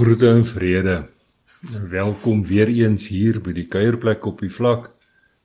Groete 0.00 0.28
en 0.28 0.46
vrede. 0.46 1.08
Welkom 1.90 2.46
weer 2.46 2.70
eens 2.72 3.08
hier 3.12 3.36
by 3.44 3.52
die 3.52 3.66
kuierplek 3.68 4.22
op 4.24 4.38
die 4.40 4.48
vlak 4.48 4.86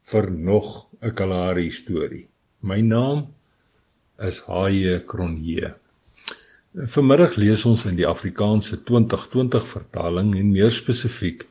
vir 0.07 0.29
nog 0.31 0.69
'n 1.01 1.11
Kalahari 1.11 1.65
storie. 1.75 2.29
My 2.61 2.79
naam 2.79 3.25
is 4.17 4.39
Haie 4.47 5.03
Kronje. 5.03 5.73
Vanmiddag 6.71 7.35
lees 7.35 7.65
ons 7.65 7.85
in 7.85 7.99
die 7.99 8.07
Afrikaanse 8.07 8.79
2020 8.83 9.67
vertaling 9.67 10.33
en 10.39 10.51
meer 10.51 10.71
spesifiek 10.71 11.43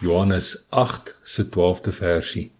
Johannes 0.00 0.56
8 0.70 1.18
se 1.22 1.44
12de 1.44 1.92
versie. 1.92 2.50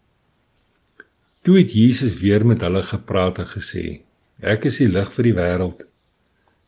Toe 1.43 1.59
het 1.59 1.73
Jesus 1.73 2.21
weer 2.21 2.47
met 2.47 2.61
hulle 2.61 2.83
gepraat 2.83 3.39
en 3.39 3.47
gesê: 3.47 4.03
Ek 4.41 4.65
is 4.65 4.77
die 4.77 4.89
lig 4.89 5.13
vir 5.13 5.25
die 5.25 5.39
wêreld. 5.41 5.87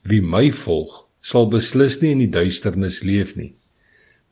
Wie 0.03 0.23
my 0.23 0.51
volg, 0.53 1.04
sal 1.25 1.49
beslis 1.53 2.01
nie 2.03 2.13
in 2.15 2.25
die 2.27 2.33
duisternis 2.33 3.01
leef 3.07 3.33
nie, 3.39 3.55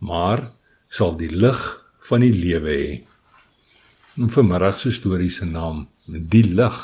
maar 0.04 0.50
sal 0.92 1.16
die 1.16 1.30
lig 1.32 1.60
van 2.08 2.24
die 2.24 2.34
lewe 2.36 2.74
hê. 2.76 2.90
En 4.20 4.28
vanmiddag 4.32 4.76
se 4.80 4.92
storie 4.92 5.30
se 5.32 5.48
naam, 5.48 5.86
die 6.06 6.44
lig, 6.44 6.80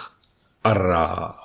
Ara. 0.69 1.37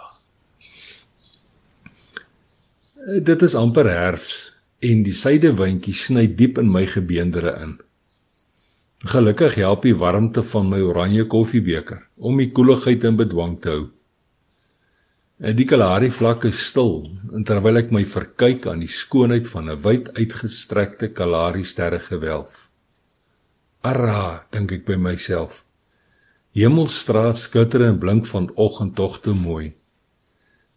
Dit 3.04 3.44
is 3.46 3.54
amper 3.56 3.88
herfs 3.92 4.38
en 4.84 5.04
die 5.06 5.14
suidewindjie 5.16 5.94
sny 5.96 6.24
diep 6.40 6.58
in 6.62 6.72
my 6.72 6.86
gebeendere 6.88 7.54
in. 7.66 7.76
Gelukkig 9.12 9.60
help 9.60 9.84
die 9.84 9.96
warmte 10.00 10.44
van 10.54 10.70
my 10.72 10.80
oranje 10.82 11.28
koffiebeker 11.28 12.00
om 12.16 12.40
die 12.40 12.50
koeligheid 12.56 13.04
in 13.08 13.20
bedwang 13.20 13.58
te 13.60 13.76
hou. 13.76 13.84
Die 15.44 15.66
Kalahari 15.68 16.08
vlak 16.08 16.46
is 16.48 16.60
stil 16.70 17.02
terwyl 17.44 17.76
ek 17.82 17.90
my 17.92 18.06
verkyk 18.08 18.64
aan 18.72 18.80
die 18.80 18.88
skoonheid 18.88 19.44
van 19.52 19.66
'n 19.74 19.82
wyd 19.84 20.06
uitgestrekte 20.16 21.10
Kalahari 21.12 21.66
sterregewelf. 21.68 22.70
Arra, 23.84 24.48
dink 24.56 24.72
ek 24.72 24.86
by 24.88 24.96
myself. 24.96 25.66
Hemelstraat 26.56 27.36
skitter 27.36 27.84
en 27.90 28.00
blink 28.00 28.26
van 28.32 28.48
oggendtogte 28.56 29.36
mooi. 29.36 29.74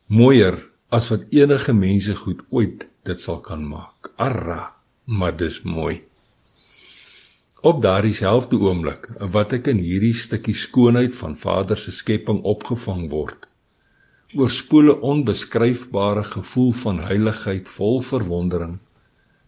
Mooier 0.09 0.59
as 0.91 1.11
wat 1.15 1.31
enige 1.31 1.73
mense 1.73 2.19
goed 2.27 2.43
ooit 2.51 2.91
dit 3.05 3.21
sal 3.21 3.39
kan 3.39 3.63
maak. 3.63 4.11
Arra, 4.19 4.75
maar 5.05 5.37
dis 5.37 5.63
mooi. 5.63 6.03
Op 7.63 7.83
daardie 7.83 8.19
selfde 8.19 8.59
oomblik 8.59 9.13
wat 9.31 9.53
ek 9.53 9.71
in 9.71 9.79
hierdie 9.79 10.15
stukkie 10.15 10.59
skoonheid 10.59 11.15
van 11.15 11.37
Vader 11.37 11.79
se 11.79 11.93
skepping 11.95 12.43
opgevang 12.43 13.07
word, 13.11 13.47
oorspoel 14.39 14.93
'n 14.93 15.01
onbeskryfbare 15.11 16.25
gevoel 16.25 16.73
van 16.73 16.99
heiligheid 16.99 17.69
vol 17.69 18.01
verwondering, 18.01 18.79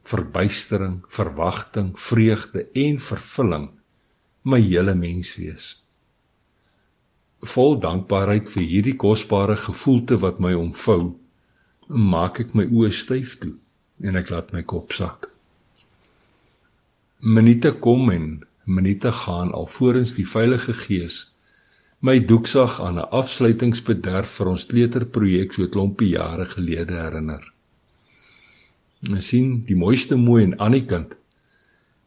verbuistering, 0.03 1.05
verwagting, 1.09 1.93
vreugde 2.01 2.67
en 2.73 2.99
vervulling 2.99 3.71
my 4.43 4.61
hele 4.61 4.95
menswees. 4.95 5.85
Vol 7.41 7.79
dankbaarheid 7.81 8.49
vir 8.49 8.63
hierdie 8.63 8.97
kosbare 8.97 9.57
gevoelte 9.57 10.19
wat 10.25 10.41
my 10.41 10.55
omvou, 10.59 11.15
maak 11.89 12.41
ek 12.41 12.55
my 12.55 12.65
oë 12.67 12.91
styf 12.91 13.39
toe 13.43 13.55
en 14.03 14.17
ek 14.17 14.31
laat 14.31 14.53
my 14.53 14.63
kop 14.63 14.93
sak. 14.93 15.31
Minute 17.19 17.73
kom 17.85 18.11
en 18.11 18.27
minute 18.65 19.11
gaan 19.13 19.53
alvorens 19.53 20.15
die 20.15 20.27
Heilige 20.29 20.73
Gees 20.73 21.27
my 22.01 22.21
doeksag 22.23 22.81
aan 22.81 22.99
'n 22.99 23.11
afsluitingsbederf 23.21 24.31
vir 24.39 24.49
ons 24.49 24.67
kleuterprojek 24.71 25.53
so 25.53 25.67
klompie 25.67 26.11
jare 26.11 26.45
gelede 26.47 26.95
herinner. 26.95 27.43
Ons 29.09 29.27
sien 29.27 29.65
die 29.67 29.77
mooiste 29.77 30.17
mooi 30.17 30.45
en 30.45 30.59
Annikind 30.59 31.17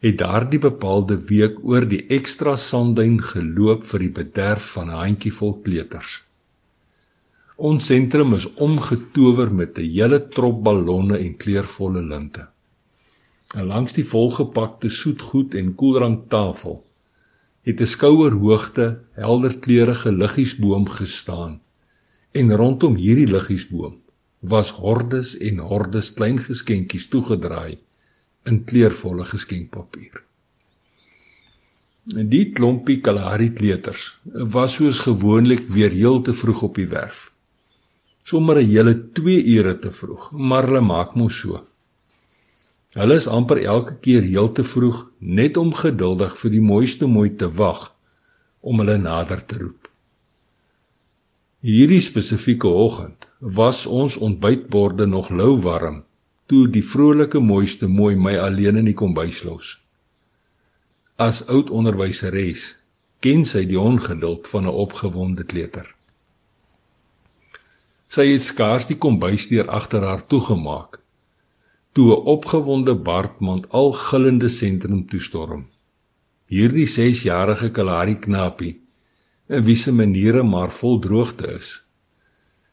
het 0.02 0.18
daardie 0.18 0.58
bepaalde 0.58 1.16
week 1.28 1.58
oor 1.62 1.84
die 1.86 2.06
ekstra 2.08 2.56
sandduin 2.56 3.20
geloop 3.22 3.84
vir 3.90 4.00
die 4.00 4.14
bederf 4.20 4.70
van 4.76 4.88
'n 4.88 5.02
handjievol 5.04 5.52
kleuters. 5.66 6.22
Ons 7.56 7.86
sentrum 7.86 8.34
is 8.34 8.48
omgetower 8.54 9.52
met 9.52 9.78
'n 9.78 9.90
hele 9.96 10.28
trop 10.28 10.62
ballonne 10.64 11.18
en 11.18 11.36
kleurvolle 11.36 12.02
linte. 12.02 12.48
En 13.54 13.66
langs 13.66 13.92
die 13.92 14.04
volgepakte 14.04 14.88
soetgoed 14.88 15.54
en 15.54 15.74
koeldranktafel 15.74 16.82
het 17.62 17.80
'n 17.80 17.86
skouerhoogte 17.94 18.86
helderkleurige 19.12 20.12
liggiesboom 20.12 20.88
gestaan 20.88 21.60
en 22.32 22.56
rondom 22.56 22.94
hierdie 22.96 23.26
liggiesboom 23.26 23.96
was 24.42 24.70
hordes 24.70 25.36
en 25.38 25.58
hordes 25.58 26.12
klein 26.18 26.38
geskenkies 26.38 27.08
toegedraai 27.08 27.78
in 28.50 28.64
kleurvolle 28.64 29.24
geskenkpapier. 29.24 30.22
En 32.16 32.28
die 32.28 32.48
klompie 32.50 32.98
Kalahari 33.00 33.52
kleuters 33.54 34.08
was 34.54 34.74
soos 34.74 34.98
gewoonlik 34.98 35.68
weer 35.68 35.90
heel 35.90 36.20
te 36.26 36.32
vroeg 36.32 36.62
op 36.62 36.74
die 36.74 36.88
werf. 36.88 37.30
Sommige 38.24 38.62
'n 38.62 38.68
hele 38.68 38.94
2 39.12 39.44
ure 39.44 39.78
te 39.78 39.92
vroeg, 39.92 40.30
maar 40.32 40.66
hulle 40.66 40.80
maak 40.80 41.14
mos 41.14 41.38
so. 41.38 41.66
Hulle 42.92 43.16
is 43.16 43.26
amper 43.26 43.62
elke 43.64 43.94
keer 44.04 44.24
heel 44.28 44.50
te 44.52 44.64
vroeg 44.64 44.98
net 45.18 45.56
om 45.56 45.70
geduldig 45.72 46.34
vir 46.36 46.52
die 46.52 46.60
mooiste 46.60 47.08
mooi 47.08 47.30
te 47.40 47.48
wag 47.48 47.86
om 48.60 48.82
hulle 48.82 48.98
nader 49.00 49.40
te 49.48 49.62
roep. 49.62 49.88
Hierdie 51.64 52.02
spesifieke 52.04 52.68
oggend 52.68 53.28
was 53.40 53.86
ons 53.86 54.18
ontbytborde 54.18 55.06
nog 55.06 55.30
lou 55.30 55.56
warm 55.64 56.02
toe 56.52 56.66
die 56.68 56.84
vrolike 56.84 57.40
mooiste 57.40 57.88
mooi 57.88 58.12
my 58.16 58.36
alleen 58.36 58.82
in 58.82 58.90
die 58.90 58.98
kombuis 58.98 59.40
los. 59.48 59.78
As 61.16 61.46
oud 61.48 61.70
onderwyseres 61.72 62.74
ken 63.24 63.46
sy 63.48 63.64
die 63.70 63.80
ongeduld 63.80 64.48
van 64.52 64.66
'n 64.66 64.80
opgewonde 64.84 65.44
kleuter. 65.44 65.86
Sy 68.08 68.26
het 68.32 68.42
skaars 68.42 68.86
die 68.86 68.98
kombuisdeur 68.98 69.70
agter 69.70 70.04
haar 70.04 70.26
toegemaak 70.26 71.01
toe 71.92 72.08
'n 72.16 72.24
opgewonde 72.34 72.94
Bartmond 72.94 73.68
al 73.68 73.92
gillende 73.92 74.48
sentrum 74.48 75.06
toestorm. 75.06 75.66
Hierdie 76.46 76.86
6-jarige 76.86 77.70
Kalahari 77.70 78.16
knapie, 78.18 78.80
in 79.48 79.64
wie 79.64 79.74
se 79.74 79.92
maniere 79.92 80.42
maar 80.42 80.70
vol 80.70 80.98
droogte 80.98 81.46
is, 81.60 81.82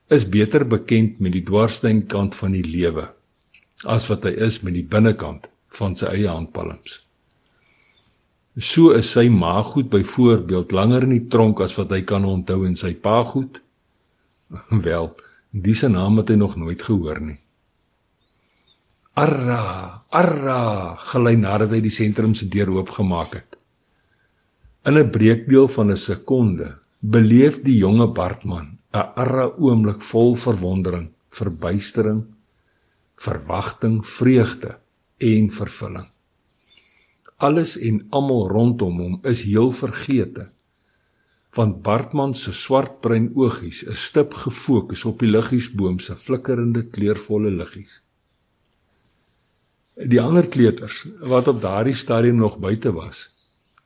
is 0.07 0.29
beter 0.29 0.65
bekend 0.67 1.19
met 1.19 1.31
die 1.31 1.43
dwarssteen 1.43 2.05
kant 2.07 2.35
van 2.35 2.51
die 2.51 2.65
lewe 2.65 3.09
as 3.85 4.07
wat 4.09 4.25
hy 4.27 4.33
is 4.45 4.59
met 4.65 4.73
die 4.75 4.83
binnekant 4.83 5.47
van 5.79 5.93
sy 5.95 6.09
eie 6.11 6.27
handpalms. 6.27 6.99
So 8.59 8.91
is 8.91 9.11
sy 9.15 9.29
maaggoed 9.31 9.87
byvoorbeeld 9.93 10.73
langer 10.75 11.05
in 11.07 11.13
die 11.15 11.27
tronk 11.31 11.61
as 11.63 11.77
wat 11.79 11.93
hy 11.95 12.01
kan 12.03 12.25
onthou 12.27 12.65
en 12.67 12.75
sy 12.75 12.91
paaggoed 12.99 13.61
wel, 14.87 15.13
dis 15.51 15.83
'n 15.83 15.95
naam 15.95 16.19
wat 16.19 16.29
hy 16.29 16.35
nog 16.35 16.57
nooit 16.57 16.81
gehoor 16.81 17.21
nie. 17.21 17.39
Arra, 19.19 19.63
arra, 20.15 20.59
gelei 21.09 21.33
nadat 21.35 21.73
hy 21.75 21.79
die 21.83 21.91
sentrum 21.91 22.31
se 22.37 22.45
deur 22.53 22.69
oopgemaak 22.77 23.33
het. 23.35 23.57
In 24.87 24.95
'n 24.99 25.09
breekdeel 25.15 25.67
van 25.75 25.91
'n 25.91 25.99
sekonde 26.03 26.67
beleef 27.15 27.57
die 27.65 27.75
jonge 27.83 28.07
Bartman 28.19 28.67
'n 28.93 29.09
arra 29.23 29.47
oomblik 29.65 30.01
vol 30.11 30.35
verwondering, 30.45 31.09
verbuistering, 31.39 32.21
verwagting, 33.27 33.99
vreugde 34.05 34.71
en 35.33 35.51
vervulling. 35.59 36.07
Alles 37.37 37.77
en 37.77 38.01
almal 38.09 38.47
rondom 38.55 38.99
hom 39.03 39.19
is 39.23 39.43
heel 39.43 39.71
vergete. 39.71 40.49
Want 41.57 41.81
Bartman 41.81 42.33
se 42.33 42.53
swartbruin 42.53 43.31
oogies 43.35 43.83
is 43.83 44.05
stip 44.05 44.33
gefokus 44.33 45.05
op 45.05 45.19
die 45.19 45.33
liggiesboom 45.35 45.99
se 45.99 46.15
flikkerende 46.15 46.87
kleurvolle 46.87 47.51
liggies. 47.51 48.03
Die 49.99 50.21
ander 50.21 50.47
kleuters 50.47 51.03
wat 51.27 51.47
op 51.51 51.59
daardie 51.61 51.95
stadium 51.95 52.37
nog 52.39 52.59
buite 52.63 52.93
was, 52.95 53.25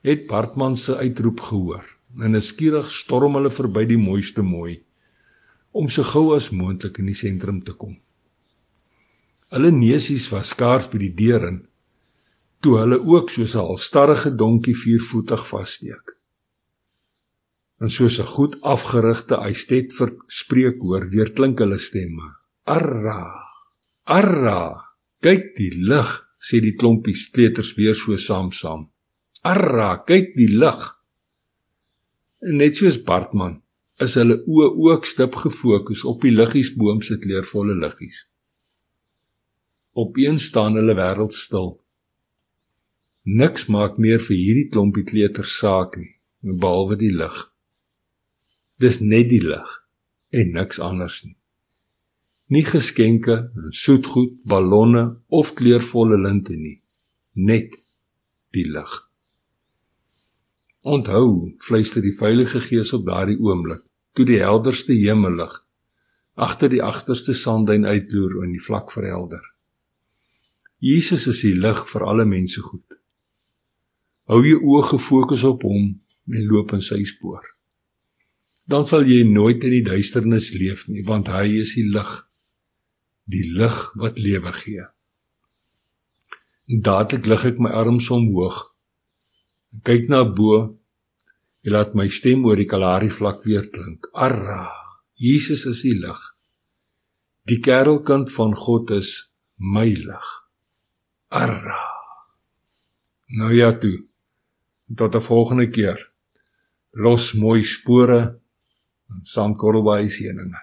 het 0.05 0.27
Bartman 0.27 0.77
se 0.77 0.97
uitroep 0.97 1.39
gehoor. 1.39 1.85
En 2.21 2.37
skierig 2.41 2.91
storm 2.91 3.33
hulle 3.33 3.49
verby 3.49 3.87
die 3.89 3.97
mooiste 3.97 4.43
mooi 4.45 4.83
om 5.73 5.87
so 5.89 6.05
gou 6.05 6.35
as 6.35 6.51
moontlik 6.53 6.99
in 7.01 7.07
die 7.09 7.17
sentrum 7.17 7.63
te 7.65 7.73
kom. 7.73 7.95
Hulle 9.49 9.71
neusies 9.73 10.27
was 10.29 10.51
skaars 10.53 10.85
by 10.91 10.99
die 11.01 11.13
deur 11.17 11.47
in 11.47 11.63
toe 12.63 12.77
hulle 12.79 13.01
ook 13.01 13.33
soos 13.33 13.55
'n 13.55 13.65
halstarrige 13.65 14.31
donkie 14.37 14.77
viervoetig 14.77 15.41
vassteek. 15.47 16.13
En 17.81 17.89
soos 17.89 18.19
'n 18.19 18.29
goed 18.35 18.61
afgerigte 18.61 19.35
eistet 19.35 19.93
verspreek 19.97 20.77
hoor 20.79 21.09
weer 21.09 21.33
klink 21.33 21.59
hulle 21.59 21.77
stemme. 21.77 22.35
Arra! 22.63 23.33
Arra! 24.05 24.92
Kyk 25.23 25.53
die 25.55 25.71
lig, 25.87 26.09
sê 26.35 26.59
die 26.59 26.75
klompie 26.75 27.15
kleuters 27.35 27.69
weer 27.77 27.95
so 27.95 28.17
saam-saam. 28.19 28.89
Arra, 29.47 29.91
kyk 30.07 30.33
die 30.35 30.49
lig. 30.51 30.81
Net 32.59 32.75
soos 32.79 32.97
Bartman 33.07 33.61
is 34.03 34.17
hulle 34.19 34.35
oë 34.51 34.67
ook 34.87 35.07
stip 35.07 35.37
gefokus 35.39 36.01
op 36.09 36.25
die 36.25 36.33
liggiesboom 36.33 36.99
se 37.07 37.15
kleurvolle 37.23 37.75
liggies. 37.79 38.17
Opeens 40.03 40.49
staan 40.49 40.75
hulle 40.79 40.95
wêreld 40.97 41.35
stil. 41.37 41.69
Niks 43.39 43.69
maak 43.71 43.99
meer 44.03 44.19
vir 44.19 44.39
hierdie 44.39 44.69
klompie 44.73 45.05
kleuters 45.07 45.53
saak 45.61 45.95
nie, 46.01 46.11
behalwe 46.43 46.97
die 46.99 47.13
lig. 47.15 47.37
Dis 48.81 48.99
net 48.99 49.29
die 49.31 49.43
lig 49.45 49.77
en 50.35 50.51
niks 50.57 50.81
anders 50.83 51.21
nie. 51.23 51.37
Nie 52.53 52.65
geskenke, 52.67 53.37
soetgoed, 53.71 54.37
ballonne 54.45 55.03
of 55.29 55.53
kleurvolle 55.57 56.19
linte 56.21 56.55
nie, 56.59 56.77
net 57.33 57.79
die 58.53 58.67
lig. 58.69 58.91
Onthou, 60.83 61.55
fluister 61.63 62.03
die 62.03 62.13
Heilige 62.19 62.61
Gees 62.61 62.91
op 62.93 63.07
daardie 63.07 63.39
oomblik, 63.39 63.85
toe 64.13 64.27
die 64.27 64.41
helderste 64.43 64.93
hemellig 64.93 65.63
agter 66.33 66.69
die 66.69 66.81
agterste 66.81 67.33
sandduin 67.37 67.85
uitloer 67.85 68.43
en 68.43 68.53
die 68.55 68.61
vlak 68.61 68.91
verhelder. 68.91 69.41
Jesus 70.83 71.27
is 71.29 71.43
die 71.45 71.55
lig 71.55 71.83
vir 71.87 72.05
alle 72.09 72.25
mense 72.25 72.61
goed. 72.61 72.97
Hou 74.27 74.41
jou 74.45 74.59
oë 74.73 74.87
gefokus 74.93 75.43
op 75.47 75.63
hom 75.67 75.93
en 76.33 76.47
loop 76.49 76.73
in 76.73 76.81
sy 76.81 77.03
spoor. 77.07 77.45
Dan 78.67 78.87
sal 78.87 79.05
jy 79.07 79.23
nooit 79.27 79.63
in 79.67 79.75
die 79.75 79.85
duisternis 79.85 80.53
leef 80.55 80.87
nie, 80.87 81.03
want 81.05 81.29
hy 81.31 81.59
is 81.61 81.75
die 81.77 81.85
lig, 81.91 82.11
die 83.29 83.45
lig 83.57 83.77
wat 83.99 84.19
lewe 84.19 84.51
gee. 84.59 84.85
En 86.67 86.83
dadelik 86.83 87.27
lig 87.27 87.45
ek 87.51 87.59
my 87.63 87.71
arms 87.71 88.09
omhoog. 88.13 88.59
En 89.73 89.83
kyk 89.87 90.09
na 90.11 90.23
bo. 90.27 90.77
Jy 91.63 91.71
laat 91.71 91.95
my 91.95 92.09
stem 92.11 92.43
oor 92.45 92.59
die 92.59 92.67
Kalahari 92.67 93.09
vlak 93.09 93.43
weer 93.47 93.69
klink. 93.71 94.09
Arra, 94.13 94.67
Jesus 95.15 95.65
is 95.69 95.83
die 95.85 95.95
lig. 95.95 96.19
Die 97.47 97.59
kerelkind 97.63 98.31
van 98.31 98.55
God 98.55 98.91
is 98.95 99.33
my 99.55 99.87
lig. 99.87 100.27
Arra. 101.31 101.83
Nou 103.39 103.51
ja 103.55 103.71
toe 103.79 104.03
tot 104.95 105.15
'n 105.15 105.21
volgende 105.21 105.69
keer. 105.69 106.11
Los 106.91 107.33
mooi 107.33 107.63
spore 107.63 108.19
en 109.09 109.23
sandkorrelbaai 109.23 110.07
seëninge. 110.07 110.61